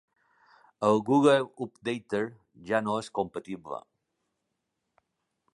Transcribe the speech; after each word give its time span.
El 0.87 1.01
Google 1.09 1.45
Updater 1.67 2.23
ja 2.71 2.81
no 2.89 2.97
és 3.05 3.13
compatible. 3.21 3.83